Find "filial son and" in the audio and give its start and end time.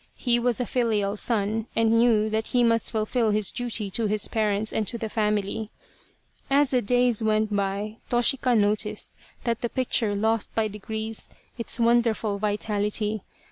0.65-1.91